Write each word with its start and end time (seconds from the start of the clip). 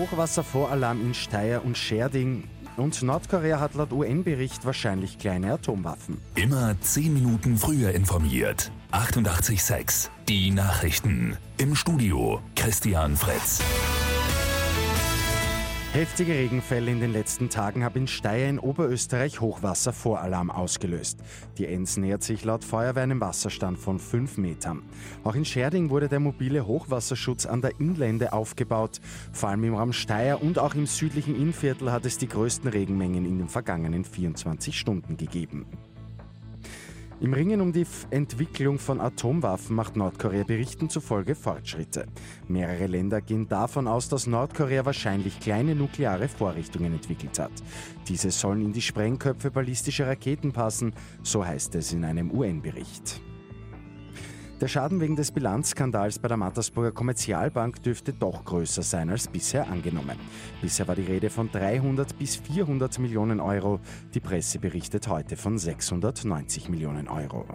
Hochwasservoralarm 0.00 1.00
in 1.02 1.12
Steyr 1.14 1.62
und 1.62 1.76
Scherding. 1.76 2.44
Und 2.78 3.02
Nordkorea 3.02 3.60
hat 3.60 3.74
laut 3.74 3.92
UN-Bericht 3.92 4.64
wahrscheinlich 4.64 5.18
kleine 5.18 5.52
Atomwaffen. 5.52 6.18
Immer 6.36 6.80
10 6.80 7.12
Minuten 7.12 7.58
früher 7.58 7.90
informiert. 7.92 8.72
88.6 8.92 10.08
Die 10.26 10.50
Nachrichten. 10.52 11.36
Im 11.58 11.74
Studio 11.74 12.40
Christian 12.56 13.14
Fritz. 13.14 13.60
Heftige 15.92 16.34
Regenfälle 16.34 16.92
in 16.92 17.00
den 17.00 17.12
letzten 17.12 17.50
Tagen 17.50 17.82
haben 17.82 18.02
in 18.02 18.06
Steyr 18.06 18.48
in 18.48 18.60
Oberösterreich 18.60 19.40
Hochwasservoralarm 19.40 20.48
ausgelöst. 20.48 21.18
Die 21.58 21.66
Enz 21.66 21.96
nähert 21.96 22.22
sich 22.22 22.44
laut 22.44 22.62
Feuerwehr 22.62 23.02
einem 23.02 23.20
Wasserstand 23.20 23.76
von 23.76 23.98
5 23.98 24.38
Metern. 24.38 24.82
Auch 25.24 25.34
in 25.34 25.44
Scherding 25.44 25.90
wurde 25.90 26.08
der 26.08 26.20
mobile 26.20 26.64
Hochwasserschutz 26.64 27.44
an 27.44 27.60
der 27.60 27.80
Inlände 27.80 28.32
aufgebaut. 28.32 29.00
Vor 29.32 29.48
allem 29.48 29.64
im 29.64 29.74
Raum 29.74 29.92
Steyr 29.92 30.40
und 30.40 30.60
auch 30.60 30.76
im 30.76 30.86
südlichen 30.86 31.34
Innviertel 31.34 31.90
hat 31.90 32.06
es 32.06 32.18
die 32.18 32.28
größten 32.28 32.70
Regenmengen 32.70 33.24
in 33.24 33.38
den 33.38 33.48
vergangenen 33.48 34.04
24 34.04 34.78
Stunden 34.78 35.16
gegeben. 35.16 35.66
Im 37.20 37.34
Ringen 37.34 37.60
um 37.60 37.70
die 37.70 37.86
Entwicklung 38.08 38.78
von 38.78 38.98
Atomwaffen 38.98 39.76
macht 39.76 39.94
Nordkorea 39.94 40.42
Berichten 40.42 40.88
zufolge 40.88 41.34
Fortschritte. 41.34 42.06
Mehrere 42.48 42.86
Länder 42.86 43.20
gehen 43.20 43.46
davon 43.46 43.86
aus, 43.86 44.08
dass 44.08 44.26
Nordkorea 44.26 44.86
wahrscheinlich 44.86 45.38
kleine 45.38 45.74
nukleare 45.74 46.28
Vorrichtungen 46.28 46.94
entwickelt 46.94 47.38
hat. 47.38 47.52
Diese 48.08 48.30
sollen 48.30 48.62
in 48.62 48.72
die 48.72 48.80
Sprengköpfe 48.80 49.50
ballistischer 49.50 50.06
Raketen 50.06 50.52
passen, 50.52 50.94
so 51.22 51.44
heißt 51.44 51.74
es 51.74 51.92
in 51.92 52.04
einem 52.04 52.30
UN-Bericht. 52.30 53.20
Der 54.60 54.68
Schaden 54.68 55.00
wegen 55.00 55.16
des 55.16 55.30
Bilanzskandals 55.30 56.18
bei 56.18 56.28
der 56.28 56.36
Mattersburger 56.36 56.92
Kommerzialbank 56.92 57.82
dürfte 57.82 58.12
doch 58.12 58.44
größer 58.44 58.82
sein 58.82 59.08
als 59.08 59.26
bisher 59.26 59.66
angenommen. 59.70 60.18
Bisher 60.60 60.86
war 60.86 60.94
die 60.94 61.04
Rede 61.04 61.30
von 61.30 61.50
300 61.50 62.18
bis 62.18 62.36
400 62.36 62.98
Millionen 62.98 63.40
Euro. 63.40 63.80
Die 64.12 64.20
Presse 64.20 64.58
berichtet 64.58 65.08
heute 65.08 65.38
von 65.38 65.56
690 65.56 66.68
Millionen 66.68 67.08
Euro. 67.08 67.46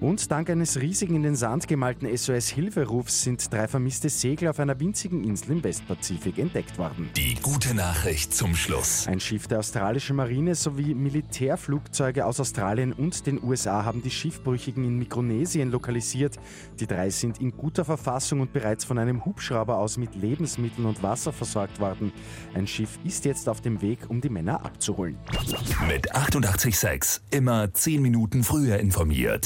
Und 0.00 0.30
dank 0.30 0.50
eines 0.50 0.80
riesigen 0.80 1.16
in 1.16 1.22
den 1.22 1.36
Sand 1.36 1.68
gemalten 1.68 2.06
SOS-Hilferufs 2.14 3.22
sind 3.22 3.52
drei 3.52 3.66
vermisste 3.66 4.08
Segler 4.08 4.50
auf 4.50 4.60
einer 4.60 4.78
winzigen 4.78 5.24
Insel 5.24 5.52
im 5.52 5.64
Westpazifik 5.64 6.38
entdeckt 6.38 6.78
worden. 6.78 7.08
Die 7.16 7.34
gute 7.40 7.74
Nachricht 7.74 8.34
zum 8.34 8.54
Schluss. 8.54 9.06
Ein 9.06 9.20
Schiff 9.20 9.46
der 9.46 9.60
australischen 9.60 10.16
Marine 10.16 10.54
sowie 10.54 10.94
Militärflugzeuge 10.94 12.26
aus 12.26 12.40
Australien 12.40 12.92
und 12.92 13.26
den 13.26 13.42
USA 13.42 13.84
haben 13.84 14.02
die 14.02 14.10
Schiffbrüchigen 14.10 14.84
in 14.84 14.98
Mikronesien 14.98 15.70
lokalisiert. 15.70 16.36
Die 16.78 16.86
drei 16.86 17.10
sind 17.10 17.40
in 17.40 17.56
guter 17.56 17.84
Verfassung 17.84 18.40
und 18.40 18.52
bereits 18.52 18.84
von 18.84 18.98
einem 18.98 19.24
Hubschrauber 19.24 19.78
aus 19.78 19.96
mit 19.96 20.14
Lebensmitteln 20.14 20.86
und 20.86 21.02
Wasser 21.02 21.32
versorgt 21.32 21.80
worden. 21.80 22.12
Ein 22.54 22.66
Schiff 22.66 22.98
ist 23.04 23.24
jetzt 23.24 23.48
auf 23.48 23.60
dem 23.60 23.80
Weg, 23.80 24.00
um 24.08 24.20
die 24.20 24.28
Männer 24.28 24.64
abzuholen. 24.64 25.16
Mit 25.88 26.14
886 26.14 27.22
immer 27.30 27.72
10 27.72 28.02
Minuten 28.02 28.44
früher 28.44 28.78
informiert. 28.78 29.45